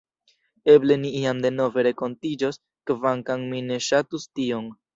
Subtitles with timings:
[0.75, 2.59] Eble ni iam denove renkontiĝos,
[2.91, 4.71] kvankam mi ne ŝatus tion.